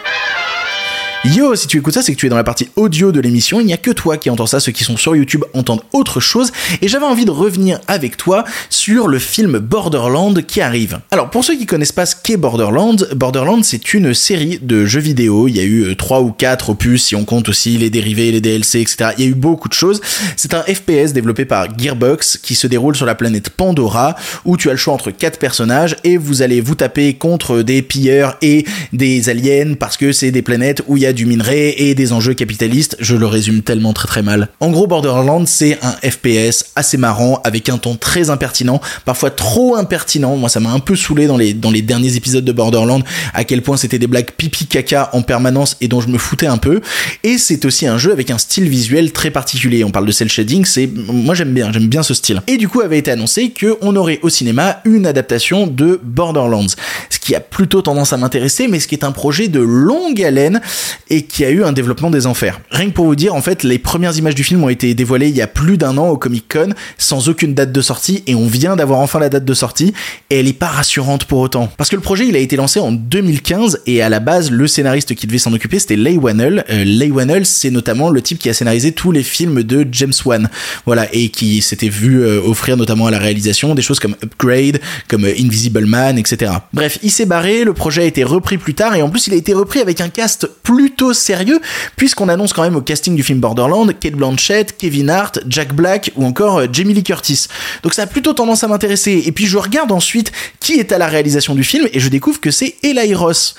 [1.32, 3.58] Yo, si tu écoutes ça, c'est que tu es dans la partie audio de l'émission.
[3.58, 4.60] Il n'y a que toi qui entends ça.
[4.60, 6.52] Ceux qui sont sur YouTube entendent autre chose.
[6.82, 11.00] Et j'avais envie de revenir avec toi sur le film Borderland qui arrive.
[11.10, 15.00] Alors, pour ceux qui connaissent pas ce qu'est Borderland, Borderland, c'est une série de jeux
[15.00, 15.48] vidéo.
[15.48, 18.30] Il y a eu 3 euh, ou 4 opus, si on compte aussi les dérivés,
[18.30, 19.12] les DLC, etc.
[19.16, 20.02] Il y a eu beaucoup de choses.
[20.37, 24.68] C'est un FPS développé par Gearbox qui se déroule sur la planète Pandora, où tu
[24.68, 28.66] as le choix entre quatre personnages et vous allez vous taper contre des pilleurs et
[28.92, 32.12] des aliens parce que c'est des planètes où il y a du minerai et des
[32.12, 34.48] enjeux capitalistes, je le résume tellement très très mal.
[34.61, 39.77] En gros, Borderlands, c'est un FPS assez marrant, avec un ton très impertinent, parfois trop
[39.77, 40.37] impertinent.
[40.37, 43.44] Moi, ça m'a un peu saoulé dans les, dans les derniers épisodes de Borderlands, à
[43.44, 46.59] quel point c'était des blagues pipi caca en permanence et dont je me foutais un
[46.59, 46.81] peu.
[47.22, 49.85] Et c'est aussi un jeu avec un style visuel très particulier.
[49.85, 52.42] On parle de cel shading, c'est, moi j'aime bien, j'aime bien ce style.
[52.46, 56.66] Et du coup, avait été annoncé qu'on aurait au cinéma une adaptation de Borderlands.
[57.11, 60.22] Ce qui a plutôt tendance à m'intéresser, mais ce qui est un projet de longue
[60.22, 60.61] haleine
[61.10, 62.60] et qui a eu un développement des enfers.
[62.70, 65.28] Rien que pour vous dire, en fait, les premières images du film ont été dévoilées
[65.28, 68.34] il y a plus d'un an au Comic Con, sans aucune date de sortie, et
[68.34, 69.92] on vient d'avoir enfin la date de sortie,
[70.30, 71.70] et elle est pas rassurante pour autant.
[71.76, 74.66] Parce que le projet, il a été lancé en 2015, et à la base, le
[74.66, 76.64] scénariste qui devait s'en occuper, c'était Leigh Whannell.
[76.70, 80.12] Euh, Leigh Whannell, c'est notamment le type qui a scénarisé tous les films de James
[80.24, 80.48] Wan.
[80.86, 84.80] Voilà, et qui s'était vu euh, offrir notamment à la réalisation des choses comme Upgrade,
[85.08, 86.52] comme euh, Invisible Man, etc.
[86.72, 89.34] Bref, il s'est barré, le projet a été repris plus tard, et en plus, il
[89.34, 90.48] a été repris avec un cast
[90.84, 91.60] plutôt sérieux,
[91.96, 96.12] puisqu'on annonce quand même au casting du film Borderland Kate Blanchett, Kevin Hart, Jack Black
[96.14, 97.46] ou encore euh, Jamie Lee Curtis.
[97.82, 99.22] Donc ça a plutôt tendance à m'intéresser.
[99.24, 102.38] Et puis je regarde ensuite qui est à la réalisation du film et je découvre
[102.38, 103.54] que c'est Eli Ross.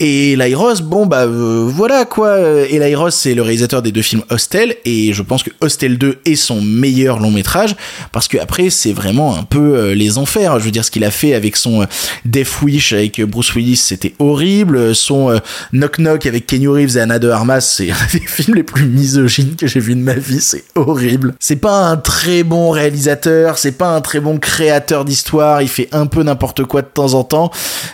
[0.00, 2.38] Et Eli bon bah euh, voilà quoi.
[2.38, 6.18] Eli Ross c'est le réalisateur des deux films Hostel et je pense que Hostel 2
[6.24, 7.76] est son meilleur long métrage
[8.12, 10.58] parce que après c'est vraiment un peu euh, les enfers.
[10.58, 11.86] Je veux dire ce qu'il a fait avec son euh,
[12.24, 14.94] Death Wish avec Bruce Willis c'était horrible.
[14.94, 15.40] Son
[15.72, 18.86] Knock Knock avec Kenny Reeves et Anna de Armas c'est un des films les plus
[18.86, 20.40] misogynes que j'ai vu de ma vie.
[20.40, 21.34] C'est horrible.
[21.38, 25.62] C'est pas un très bon réalisateur, c'est pas un très bon créateur d'histoire.
[25.62, 27.50] Il fait un peu n'importe quoi de temps en temps.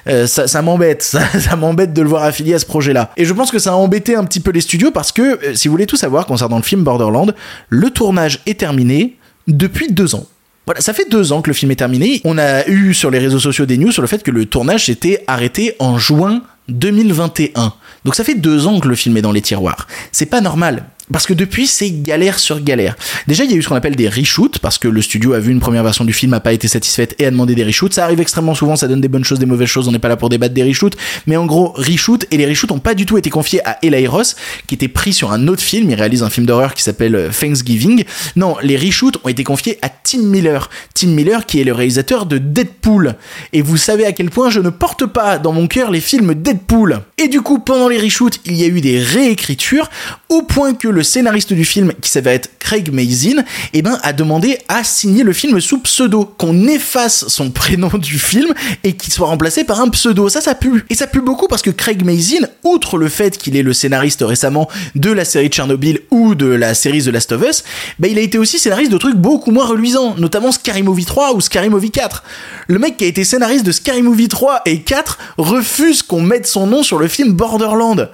[0.07, 1.21] ça, ça m'embête, ça
[1.57, 3.11] m'embête de le voir affilié à ce projet-là.
[3.17, 5.55] Et je pense que ça a embêté un petit peu les studios parce que, euh,
[5.55, 7.35] si vous voulez tout savoir concernant le film Borderland,
[7.69, 9.17] le tournage est terminé
[9.49, 10.27] depuis deux ans.
[10.67, 12.21] Voilà, ça fait deux ans que le film est terminé.
[12.25, 14.87] On a eu sur les réseaux sociaux des news sur le fait que le tournage
[14.87, 17.73] s'était arrêté en juin 2021.
[18.05, 19.87] Donc ça fait deux ans que le film est dans les tiroirs.
[20.13, 20.85] C'est pas normal.
[21.13, 22.97] Parce que depuis, c'est galère sur galère.
[23.27, 25.41] Déjà, il y a eu ce qu'on appelle des reshoots, parce que le studio a
[25.41, 27.95] vu une première version du film, a pas été satisfaite et a demandé des reshoots.
[27.95, 30.09] Ça arrive extrêmement souvent, ça donne des bonnes choses, des mauvaises choses, on n'est pas
[30.09, 30.97] là pour débattre des reshoots.
[31.27, 34.07] Mais en gros, reshoot, et les reshoots ont pas du tout été confiés à Eli
[34.07, 37.15] Ross, qui était pris sur un autre film, il réalise un film d'horreur qui s'appelle
[37.15, 38.05] euh, Thanksgiving.
[38.37, 40.71] Non, les reshoots ont été confiés à Tim Miller.
[40.95, 43.15] Tim Miller, qui est le réalisateur de Deadpool.
[43.53, 46.35] Et vous savez à quel point je ne porte pas dans mon cœur les films
[46.35, 47.01] Deadpool.
[47.19, 49.91] Et du coup, pendant les reshoots, il y a eu des réécritures,
[50.29, 53.99] au point que le le scénariste du film, qui s'avère être Craig Mazin, eh ben,
[54.03, 58.53] a demandé à signer le film sous pseudo, qu'on efface son prénom du film
[58.85, 60.29] et qu'il soit remplacé par un pseudo.
[60.29, 60.85] Ça, ça pue.
[60.91, 64.23] Et ça pue beaucoup parce que Craig Mazin, outre le fait qu'il est le scénariste
[64.27, 67.65] récemment de la série Tchernobyl ou de la série The Last of Us,
[67.99, 71.33] bah, il a été aussi scénariste de trucs beaucoup moins reluisants, notamment Scary Movie 3
[71.33, 72.23] ou Scary Movie 4.
[72.69, 76.47] Le mec qui a été scénariste de Scary Movie 3 et 4 refuse qu'on mette
[76.47, 78.11] son nom sur le film Borderland.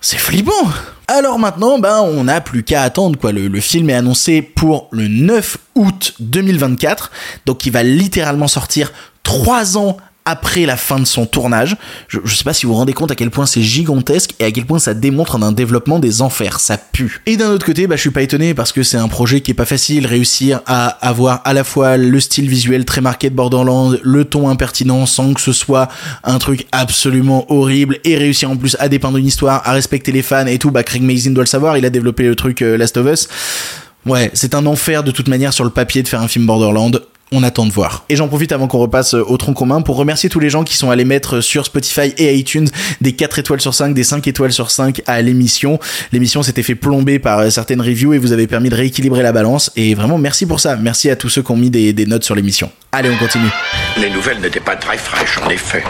[0.00, 0.70] C'est flippant.
[1.14, 3.32] Alors maintenant, ben, on n'a plus qu'à attendre, quoi.
[3.32, 7.10] Le, film est annoncé pour le 9 août 2024.
[7.44, 11.76] Donc, il va littéralement sortir trois ans après la fin de son tournage.
[12.08, 14.44] Je, je sais pas si vous vous rendez compte à quel point c'est gigantesque et
[14.44, 16.60] à quel point ça démontre un développement des enfers.
[16.60, 17.20] Ça pue.
[17.26, 19.50] Et d'un autre côté, bah, je suis pas étonné parce que c'est un projet qui
[19.50, 20.06] est pas facile.
[20.06, 24.48] Réussir à avoir à la fois le style visuel très marqué de Borderlands, le ton
[24.48, 25.88] impertinent sans que ce soit
[26.24, 30.22] un truc absolument horrible et réussir en plus à dépeindre une histoire, à respecter les
[30.22, 30.70] fans et tout.
[30.70, 31.76] Bah, Craig Mazin doit le savoir.
[31.76, 33.28] Il a développé le truc euh, Last of Us.
[34.04, 37.00] Ouais, c'est un enfer de toute manière sur le papier de faire un film Borderland
[37.32, 38.04] on attend de voir.
[38.08, 40.76] Et j'en profite avant qu'on repasse au tronc commun pour remercier tous les gens qui
[40.76, 42.68] sont allés mettre sur Spotify et iTunes
[43.00, 45.78] des 4 étoiles sur 5, des 5 étoiles sur 5 à l'émission.
[46.12, 49.72] L'émission s'était fait plomber par certaines reviews et vous avez permis de rééquilibrer la balance.
[49.76, 50.76] Et vraiment, merci pour ça.
[50.76, 52.70] Merci à tous ceux qui ont mis des, des notes sur l'émission.
[52.92, 53.50] Allez, on continue.
[53.98, 55.82] Les nouvelles n'étaient pas très fraîches, en effet.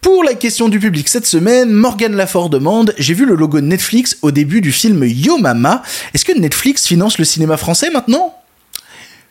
[0.00, 3.66] Pour la question du public cette semaine, Morgan Lafort demande J'ai vu le logo de
[3.66, 5.82] Netflix au début du film Yo Mama.
[6.12, 8.34] Est-ce que Netflix finance le cinéma français maintenant?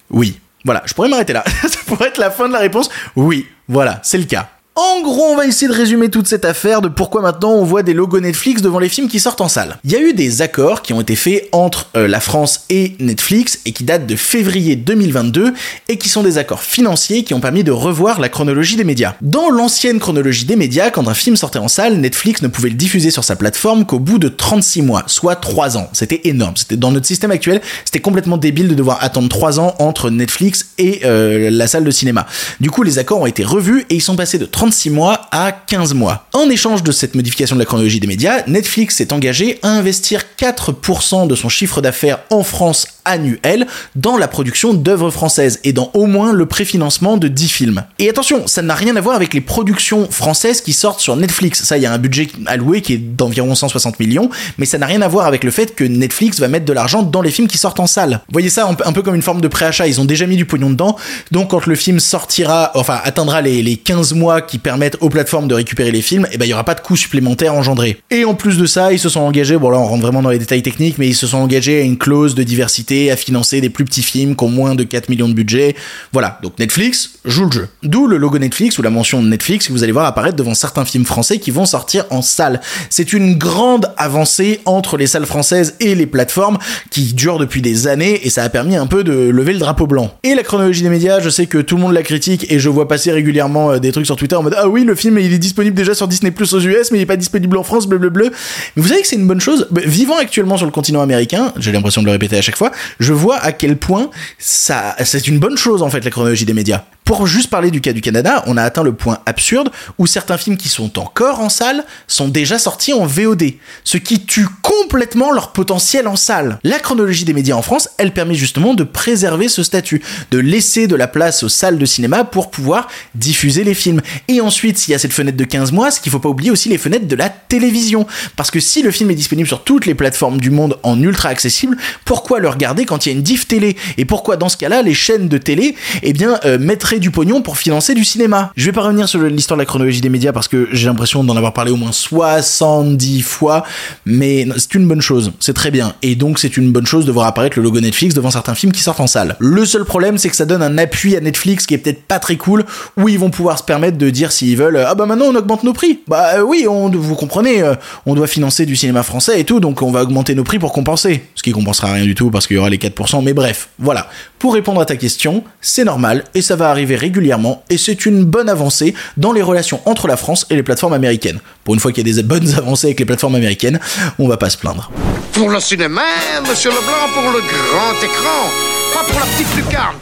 [0.09, 0.39] Oui.
[0.63, 1.43] Voilà, je pourrais m'arrêter là.
[1.61, 2.89] Ça pourrait être la fin de la réponse.
[3.15, 4.49] Oui, voilà, c'est le cas.
[4.77, 7.83] En gros, on va essayer de résumer toute cette affaire de pourquoi maintenant on voit
[7.83, 9.75] des logos Netflix devant les films qui sortent en salle.
[9.83, 12.95] Il y a eu des accords qui ont été faits entre euh, la France et
[12.99, 15.53] Netflix et qui datent de février 2022
[15.89, 19.15] et qui sont des accords financiers qui ont permis de revoir la chronologie des médias.
[19.19, 22.75] Dans l'ancienne chronologie des médias, quand un film sortait en salle, Netflix ne pouvait le
[22.75, 25.89] diffuser sur sa plateforme qu'au bout de 36 mois, soit 3 ans.
[25.91, 26.55] C'était énorme.
[26.55, 30.67] C'était dans notre système actuel, c'était complètement débile de devoir attendre 3 ans entre Netflix
[30.77, 32.25] et euh, la salle de cinéma.
[32.61, 35.51] Du coup, les accords ont été revus et ils sont passés de 36 mois à
[35.51, 36.27] 15 mois.
[36.33, 40.21] En échange de cette modification de la chronologie des médias, Netflix s'est engagé à investir
[40.37, 45.89] 4% de son chiffre d'affaires en France annuel dans la production d'œuvres françaises et dans
[45.95, 47.83] au moins le préfinancement de 10 films.
[47.97, 51.63] Et attention, ça n'a rien à voir avec les productions françaises qui sortent sur Netflix.
[51.63, 54.85] Ça, il y a un budget alloué qui est d'environ 160 millions, mais ça n'a
[54.85, 57.47] rien à voir avec le fait que Netflix va mettre de l'argent dans les films
[57.47, 58.21] qui sortent en salle.
[58.27, 60.45] Vous voyez ça un peu comme une forme de préachat, ils ont déjà mis du
[60.45, 60.95] pognon dedans,
[61.31, 65.47] donc quand le film sortira, enfin atteindra les, les 15 mois qui permettent aux plateformes
[65.47, 68.01] de récupérer les films, et ben il y aura pas de coûts supplémentaires engendrés.
[68.09, 70.29] Et en plus de ça, ils se sont engagés, bon là on rentre vraiment dans
[70.29, 73.61] les détails techniques, mais ils se sont engagés à une clause de diversité, à financer
[73.61, 75.73] des plus petits films qui ont moins de 4 millions de budget.
[76.11, 77.67] Voilà, donc Netflix joue le jeu.
[77.81, 80.53] D'où le logo Netflix ou la mention de Netflix que vous allez voir apparaître devant
[80.53, 82.59] certains films français qui vont sortir en salle.
[82.89, 86.57] C'est une grande avancée entre les salles françaises et les plateformes
[86.89, 89.87] qui durent depuis des années et ça a permis un peu de lever le drapeau
[89.87, 90.13] blanc.
[90.23, 92.67] Et la chronologie des médias, je sais que tout le monde la critique et je
[92.67, 95.39] vois passer régulièrement des trucs sur Twitter en mode ah oui le film il est
[95.39, 97.99] disponible déjà sur Disney Plus aux US mais il est pas disponible en France bleu.
[98.01, 99.67] Mais vous savez que c'est une bonne chose.
[99.71, 103.13] Vivant actuellement sur le continent américain, j'ai l'impression de le répéter à chaque fois, je
[103.13, 106.83] vois à quel point ça, c'est une bonne chose en fait la chronologie des médias.
[107.03, 110.37] Pour juste parler du cas du Canada, on a atteint le point absurde où certains
[110.37, 115.31] films qui sont encore en salle sont déjà sortis en VOD, ce qui tue complètement
[115.31, 116.59] leur potentiel en salle.
[116.63, 120.87] La chronologie des médias en France, elle permet justement de préserver ce statut, de laisser
[120.87, 124.01] de la place aux salles de cinéma pour pouvoir diffuser les films.
[124.31, 126.51] Et ensuite, s'il y a cette fenêtre de 15 mois, ce qu'il faut pas oublier
[126.51, 128.07] aussi les fenêtres de la télévision.
[128.37, 131.27] Parce que si le film est disponible sur toutes les plateformes du monde en ultra
[131.27, 133.75] accessible, pourquoi le regarder quand il y a une diff télé?
[133.97, 137.41] Et pourquoi dans ce cas-là, les chaînes de télé, eh bien, euh, mettraient du pognon
[137.41, 138.53] pour financer du cinéma?
[138.55, 141.25] Je vais pas revenir sur l'histoire de la chronologie des médias parce que j'ai l'impression
[141.25, 143.65] d'en avoir parlé au moins 70 fois,
[144.05, 145.93] mais c'est une bonne chose, c'est très bien.
[146.03, 148.71] Et donc c'est une bonne chose de voir apparaître le logo Netflix devant certains films
[148.71, 149.35] qui sortent en salle.
[149.39, 152.19] Le seul problème, c'est que ça donne un appui à Netflix qui est peut-être pas
[152.19, 152.63] très cool,
[152.95, 155.63] où ils vont pouvoir se permettre de dire s'ils veulent, ah bah maintenant on augmente
[155.63, 156.01] nos prix.
[156.07, 159.59] Bah euh, oui, on, vous comprenez, euh, on doit financer du cinéma français et tout,
[159.59, 161.23] donc on va augmenter nos prix pour compenser.
[161.35, 164.09] Ce qui compensera rien du tout parce qu'il y aura les 4%, mais bref, voilà.
[164.37, 168.25] Pour répondre à ta question, c'est normal et ça va arriver régulièrement et c'est une
[168.25, 171.39] bonne avancée dans les relations entre la France et les plateformes américaines.
[171.63, 173.79] Pour une fois qu'il y a des bonnes avancées avec les plateformes américaines,
[174.19, 174.91] on va pas se plaindre.
[175.31, 176.01] Pour le cinéma,
[176.47, 178.49] monsieur Leblanc, pour le grand écran,
[178.93, 179.95] pas pour la petite lucarne.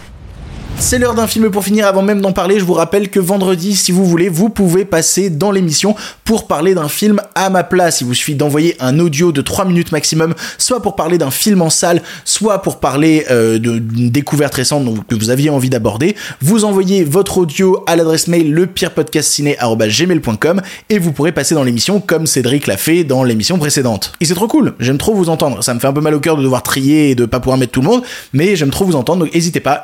[0.82, 1.86] C'est l'heure d'un film pour finir.
[1.86, 5.30] Avant même d'en parler, je vous rappelle que vendredi, si vous voulez, vous pouvez passer
[5.30, 8.00] dans l'émission pour parler d'un film à ma place.
[8.02, 11.62] Il vous suffit d'envoyer un audio de 3 minutes maximum, soit pour parler d'un film
[11.62, 16.16] en salle, soit pour parler euh, d'une découverte récente que vous aviez envie d'aborder.
[16.42, 22.26] Vous envoyez votre audio à l'adresse mail lepirepodcastciné.gmail.com et vous pourrez passer dans l'émission comme
[22.26, 24.14] Cédric l'a fait dans l'émission précédente.
[24.22, 25.62] Et c'est trop cool, j'aime trop vous entendre.
[25.62, 27.58] Ça me fait un peu mal au cœur de devoir trier et de pas pouvoir
[27.58, 28.02] mettre tout le monde,
[28.34, 29.82] mais j'aime trop vous entendre, donc n'hésitez pas,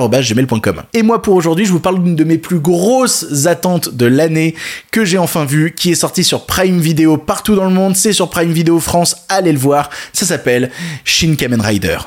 [0.00, 0.82] lepirepodcastciné.gmail.com.
[0.94, 4.54] Et moi pour aujourd'hui, je vous parle d'une de mes plus grosses attentes de l'année
[4.90, 8.12] que j'ai enfin vue, qui est sortie sur Prime Video partout dans le monde, c'est
[8.12, 10.70] sur Prime Video France, allez le voir, ça s'appelle
[11.04, 11.98] Shin Kamen Rider.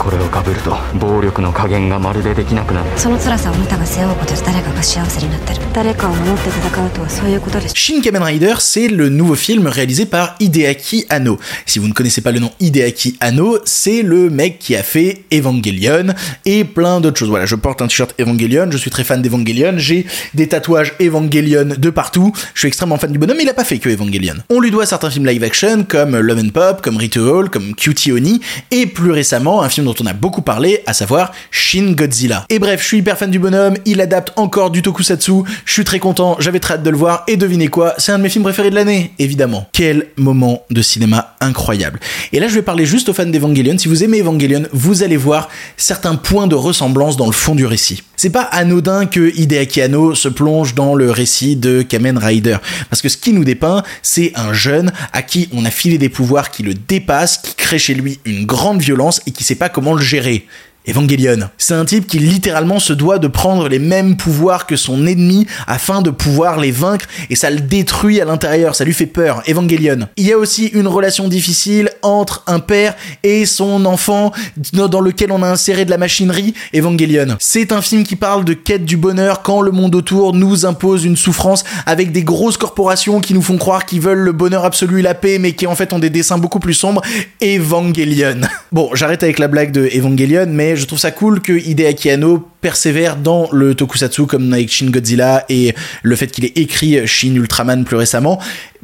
[0.00, 11.38] これを被ると暴力の加減がまるでできなくなるその辛さをあなたが背負うことで誰かが幸せになってる誰かを守って戦うとはそういうことです Shin Kamen Rider, c'est le nouveau film réalisé par Hideaki Anno.
[11.66, 15.24] Si vous ne connaissez pas le nom Hideaki Anno, c'est le mec qui a fait
[15.32, 17.28] Evangelion et plein d'autres choses.
[17.28, 21.74] Voilà, je porte un t-shirt Evangelion, je suis très fan d'Evangelion, j'ai des tatouages Evangelion
[21.76, 24.34] de partout, je suis extrêmement fan du bonhomme, mais il a pas fait que Evangelion.
[24.48, 28.03] On lui doit certains films live action comme Love and Pop, comme Ritual, comme Cutie
[28.11, 28.41] Oni,
[28.71, 32.45] et plus récemment un film dont on a beaucoup parlé, à savoir Shin Godzilla.
[32.49, 35.83] Et bref, je suis hyper fan du bonhomme, il adapte encore du tokusatsu, je suis
[35.83, 38.29] très content, j'avais très hâte de le voir, et devinez quoi, c'est un de mes
[38.29, 39.67] films préférés de l'année, évidemment.
[39.71, 41.99] Quel moment de cinéma incroyable.
[42.33, 43.77] Et là, je vais parler juste aux fans d'Evangelion.
[43.77, 47.65] Si vous aimez Evangelion, vous allez voir certains points de ressemblance dans le fond du
[47.65, 48.03] récit.
[48.17, 52.57] C'est pas anodin que Hideaki Anno se plonge dans le récit de Kamen Rider.
[52.89, 56.09] Parce que ce qui nous dépeint, c'est un jeune à qui on a filé des
[56.09, 59.69] pouvoirs qui le dépassent, qui crée chez lui une grande violence et qui sait pas
[59.69, 60.45] comment le gérer.
[60.87, 61.49] Evangelion.
[61.57, 65.47] C'est un type qui littéralement se doit de prendre les mêmes pouvoirs que son ennemi
[65.67, 69.41] afin de pouvoir les vaincre et ça le détruit à l'intérieur, ça lui fait peur.
[69.47, 70.07] Evangelion.
[70.17, 74.31] Il y a aussi une relation difficile entre un père et son enfant
[74.73, 76.53] dans lequel on a inséré de la machinerie.
[76.75, 77.35] Evangelion.
[77.39, 81.05] C'est un film qui parle de quête du bonheur quand le monde autour nous impose
[81.05, 85.01] une souffrance avec des grosses corporations qui nous font croire qu'ils veulent le bonheur absolu
[85.01, 87.01] la paix mais qui en fait ont des dessins beaucoup plus sombres.
[87.41, 88.41] Evangelion.
[88.71, 92.47] Bon, j'arrête avec la blague de Evangelion mais je trouve ça cool que Hideaki Anno
[92.65, 97.35] persévère dans le tokusatsu comme avec Shin Godzilla et le fait qu'il ait écrit Shin
[97.35, 98.39] Ultraman plus récemment.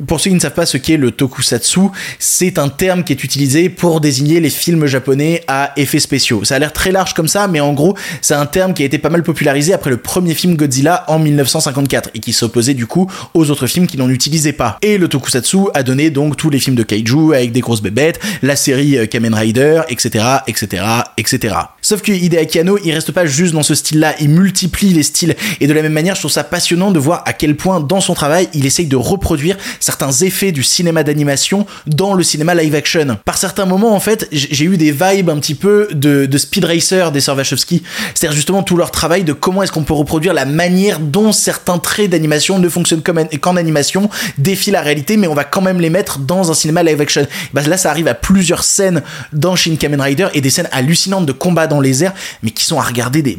[0.06, 1.80] Pour ceux qui ne savent pas ce qu'est le tokusatsu,
[2.20, 6.44] c'est un terme qui est utilisé pour désigner les films japonais à effets spéciaux.
[6.44, 8.86] Ça a l'air très large comme ça, mais en gros, c'est un terme qui a
[8.86, 12.86] été pas mal popularisé après le premier film Godzilla en 1954 et qui s'opposait du
[12.86, 14.78] coup aux autres films qui n'en utilisaient pas.
[14.84, 18.20] Et le tokusatsu a donné donc tous les films de kaiju avec des grosses bébêtes,
[18.44, 20.84] la série Kamen Rider, etc., etc.,
[21.18, 21.56] etc.
[21.82, 25.36] Sauf que Hideaki Anno, il reste pas juste dans ce style-là, il multiplie les styles.
[25.60, 28.02] Et de la même manière, je trouve ça passionnant de voir à quel point, dans
[28.02, 32.76] son travail, il essaye de reproduire certains effets du cinéma d'animation dans le cinéma live
[32.76, 33.18] action.
[33.26, 37.12] Par certains moments, en fait, j'ai eu des vibes un petit peu de, Speed Racer
[37.12, 37.38] des sœurs.
[37.42, 41.78] C'est-à-dire justement tout leur travail de comment est-ce qu'on peut reproduire la manière dont certains
[41.78, 45.90] traits d'animation ne fonctionnent qu'en animation, défient la réalité, mais on va quand même les
[45.90, 47.26] mettre dans un cinéma live action.
[47.54, 49.02] Bah, là, ça arrive à plusieurs scènes
[49.34, 52.66] dans Shin Kamen Rider et des scènes hallucinantes de combat dans les airs, mais qui
[52.66, 53.38] sont à regarder des,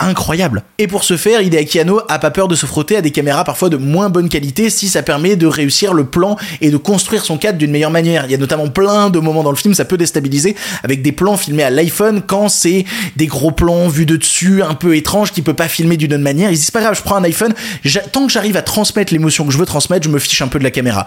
[0.00, 0.64] incroyable.
[0.78, 3.44] Et pour ce faire, Hideaki Anno a pas peur de se frotter à des caméras
[3.44, 7.24] parfois de moins bonne qualité si ça permet de réussir le plan et de construire
[7.24, 8.24] son cadre d'une meilleure manière.
[8.24, 11.12] Il y a notamment plein de moments dans le film, ça peut déstabiliser avec des
[11.12, 12.84] plans filmés à l'iPhone quand c'est
[13.16, 16.22] des gros plans vus de dessus, un peu étranges, qui peut pas filmer d'une autre
[16.22, 16.50] manière.
[16.50, 17.54] Ils disent pas grave, je prends un iPhone,
[18.12, 20.58] tant que j'arrive à transmettre l'émotion que je veux transmettre, je me fiche un peu
[20.58, 21.06] de la caméra.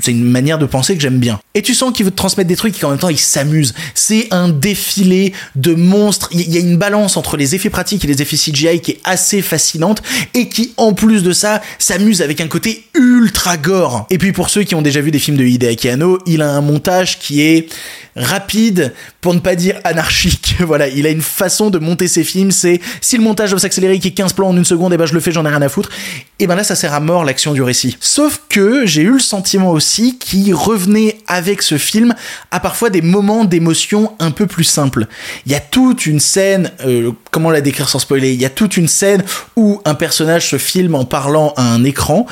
[0.00, 1.38] C'est une manière de penser que j'aime bien.
[1.54, 3.74] Et tu sens qu'il veut te transmettre des trucs et qu'en même temps il s'amuse.
[3.94, 6.28] C'est un défilé de monstres.
[6.32, 9.00] Il y a une balance entre les effets pratiques et les effets CGI qui est
[9.04, 10.02] assez fascinante
[10.34, 14.06] et qui en plus de ça s'amuse avec un côté ultra gore.
[14.10, 16.50] Et puis pour ceux qui ont déjà vu des films de Hideaki Anno, il a
[16.50, 17.68] un montage qui est
[18.16, 20.56] rapide pour ne pas dire anarchique.
[20.60, 23.98] voilà, il a une façon de monter ses films, c'est si le montage doit s'accélérer
[23.98, 25.62] qui est 15 plans en une seconde, et ben je le fais, j'en ai rien
[25.62, 25.90] à foutre.
[26.38, 27.96] Et ben là ça sert à mort l'action du récit.
[28.00, 32.14] Sauf que j'ai eu le sentiment aussi qu'il revenait avec ce film
[32.50, 35.06] à parfois des moments d'émotion un peu plus simples.
[35.46, 38.50] Il y a toute une scène, euh, comment la décrire sans spoiler, il y a
[38.50, 39.22] toute une scène
[39.56, 42.26] où un personnage se filme en parlant à un écran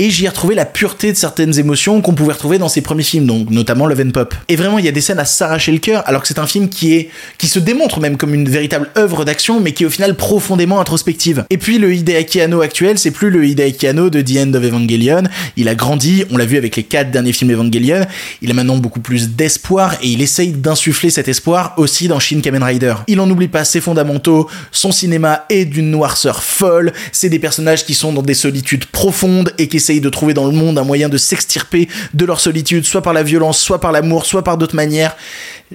[0.00, 3.02] et j'y ai retrouvé la pureté de certaines émotions qu'on pouvait retrouver dans ses premiers
[3.02, 4.34] films, donc notamment Love and Pop.
[4.48, 6.46] Et vraiment, il y a des scènes à s'arracher le cœur, alors que c'est un
[6.46, 9.86] film qui est qui se démontre même comme une véritable œuvre d'action, mais qui est
[9.86, 11.44] au final profondément introspective.
[11.50, 14.62] Et puis le Hideaki Anno actuel, c'est plus le Hideaki Anno de The End of
[14.62, 15.24] Evangelion.
[15.56, 18.06] Il a grandi, on l'a vu avec les quatre derniers films Evangelion.
[18.40, 22.40] Il a maintenant beaucoup plus d'espoir et il essaye d'insuffler cet espoir aussi dans Shin
[22.40, 22.94] Kamen Rider.
[23.08, 26.92] Il en oublie pas ses fondamentaux, son cinéma est d'une noirceur folle.
[27.10, 30.52] C'est des personnages qui sont dans des solitudes profondes et qui de trouver dans le
[30.52, 34.26] monde un moyen de s'extirper de leur solitude, soit par la violence, soit par l'amour,
[34.26, 35.16] soit par d'autres manières.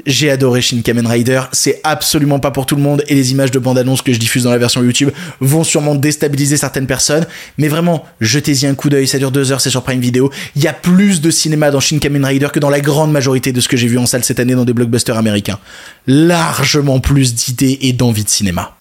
[0.05, 3.51] J'ai adoré Shin Kamen Rider, c'est absolument pas pour tout le monde et les images
[3.51, 7.25] de bande-annonce que je diffuse dans la version YouTube vont sûrement déstabiliser certaines personnes,
[7.57, 10.31] mais vraiment, jetez-y un coup d'œil, ça dure deux heures, c'est sur Prime Video.
[10.55, 13.51] Il y a plus de cinéma dans Shin Kamen Rider que dans la grande majorité
[13.51, 15.59] de ce que j'ai vu en salle cette année dans des blockbusters américains.
[16.07, 18.75] Largement plus d'idées et d'envie de cinéma.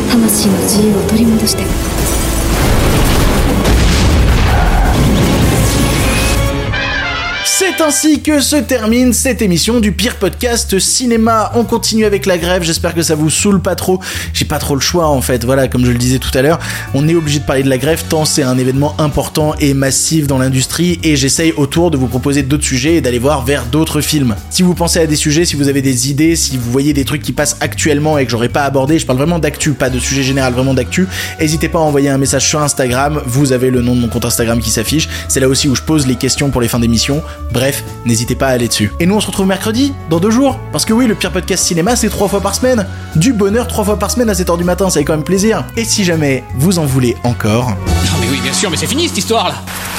[7.65, 11.53] C'est ainsi que se termine cette émission du pire podcast cinéma.
[11.55, 14.01] On continue avec la grève, j'espère que ça vous saoule pas trop.
[14.33, 16.59] J'ai pas trop le choix en fait, voilà, comme je le disais tout à l'heure,
[16.93, 20.27] on est obligé de parler de la grève tant c'est un événement important et massif
[20.27, 24.01] dans l'industrie et j'essaye autour de vous proposer d'autres sujets et d'aller voir vers d'autres
[24.01, 24.35] films.
[24.51, 27.05] Si vous pensez à des sujets, si vous avez des idées, si vous voyez des
[27.05, 30.01] trucs qui passent actuellement et que j'aurais pas abordé, je parle vraiment d'actu, pas de
[30.01, 31.07] sujet général, vraiment d'actu,
[31.39, 34.25] n'hésitez pas à envoyer un message sur Instagram, vous avez le nom de mon compte
[34.25, 37.23] Instagram qui s'affiche, c'est là aussi où je pose les questions pour les fins d'émission.
[37.53, 38.91] Bref, n'hésitez pas à aller dessus.
[38.99, 40.59] Et nous, on se retrouve mercredi, dans deux jours.
[40.73, 42.87] Parce que oui, le pire podcast cinéma, c'est trois fois par semaine.
[43.15, 45.65] Du bonheur trois fois par semaine à 7h du matin, ça fait quand même plaisir.
[45.77, 49.07] Et si jamais vous en voulez encore, Non mais oui, bien sûr, mais c'est fini
[49.09, 49.55] cette histoire là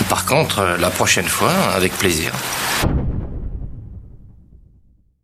[0.10, 2.32] Par contre, euh, la prochaine fois, avec plaisir.